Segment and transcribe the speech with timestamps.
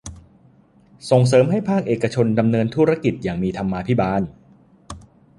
[1.09, 4.21] ส่งเสริมให้ภาคเอกชนดำเนินธุรกิจอย่างมีธรรมาภิบาล